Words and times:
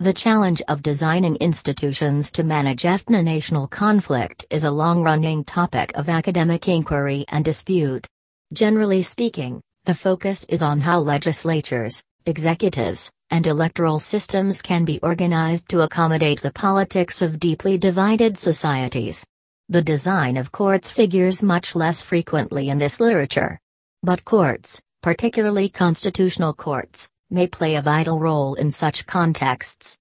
The 0.00 0.14
challenge 0.14 0.62
of 0.66 0.82
designing 0.82 1.36
institutions 1.36 2.32
to 2.32 2.42
manage 2.42 2.84
ethno-national 2.84 3.68
conflict 3.68 4.46
is 4.48 4.64
a 4.64 4.70
long-running 4.70 5.44
topic 5.44 5.94
of 5.94 6.08
academic 6.08 6.68
inquiry 6.68 7.26
and 7.28 7.44
dispute. 7.44 8.06
Generally 8.54 9.02
speaking, 9.02 9.60
the 9.84 9.94
focus 9.94 10.46
is 10.48 10.62
on 10.62 10.80
how 10.80 11.00
legislatures, 11.00 12.02
executives, 12.24 13.10
and 13.28 13.46
electoral 13.46 13.98
systems 13.98 14.62
can 14.62 14.86
be 14.86 14.98
organized 15.00 15.68
to 15.68 15.82
accommodate 15.82 16.40
the 16.40 16.52
politics 16.54 17.20
of 17.20 17.38
deeply 17.38 17.76
divided 17.76 18.38
societies. 18.38 19.22
The 19.68 19.82
design 19.82 20.38
of 20.38 20.50
courts 20.50 20.90
figures 20.90 21.42
much 21.42 21.76
less 21.76 22.00
frequently 22.00 22.70
in 22.70 22.78
this 22.78 23.00
literature. 23.00 23.58
But 24.02 24.24
courts, 24.24 24.80
particularly 25.02 25.68
constitutional 25.68 26.54
courts, 26.54 27.10
may 27.30 27.46
play 27.46 27.76
a 27.76 27.82
vital 27.82 28.18
role 28.18 28.54
in 28.54 28.70
such 28.70 29.06
contexts. 29.06 29.88